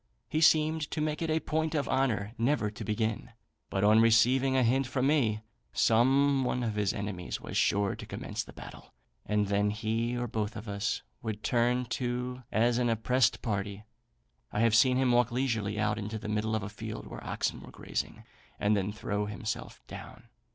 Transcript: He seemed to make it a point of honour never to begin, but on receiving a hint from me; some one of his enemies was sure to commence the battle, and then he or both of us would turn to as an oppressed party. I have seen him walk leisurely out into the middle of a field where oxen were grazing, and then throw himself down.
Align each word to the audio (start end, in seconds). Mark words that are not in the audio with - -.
He 0.27 0.41
seemed 0.41 0.89
to 0.89 0.99
make 0.99 1.21
it 1.21 1.29
a 1.29 1.39
point 1.39 1.75
of 1.75 1.87
honour 1.87 2.33
never 2.39 2.71
to 2.71 2.83
begin, 2.83 3.33
but 3.69 3.83
on 3.83 3.99
receiving 4.01 4.57
a 4.57 4.63
hint 4.63 4.87
from 4.87 5.05
me; 5.05 5.41
some 5.73 6.43
one 6.43 6.63
of 6.63 6.73
his 6.73 6.91
enemies 6.91 7.39
was 7.39 7.55
sure 7.55 7.95
to 7.95 8.05
commence 8.07 8.43
the 8.43 8.51
battle, 8.51 8.95
and 9.27 9.45
then 9.45 9.69
he 9.69 10.17
or 10.17 10.25
both 10.27 10.55
of 10.55 10.67
us 10.67 11.03
would 11.21 11.43
turn 11.43 11.85
to 11.85 12.41
as 12.51 12.79
an 12.79 12.89
oppressed 12.89 13.43
party. 13.43 13.83
I 14.51 14.61
have 14.61 14.73
seen 14.73 14.97
him 14.97 15.11
walk 15.11 15.31
leisurely 15.31 15.77
out 15.79 15.99
into 15.99 16.17
the 16.17 16.27
middle 16.27 16.55
of 16.55 16.63
a 16.63 16.69
field 16.69 17.05
where 17.05 17.23
oxen 17.23 17.61
were 17.61 17.69
grazing, 17.69 18.23
and 18.59 18.75
then 18.75 18.91
throw 18.91 19.27
himself 19.27 19.83
down. 19.85 20.29